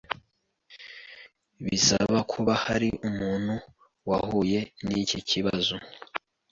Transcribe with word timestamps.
Bisaba 1.65 2.17
kuba 2.31 2.53
hafi 2.63 2.89
umuntu 3.09 3.53
wahuye 4.09 4.59
n’iki 4.87 5.19
kibazo 5.29 5.75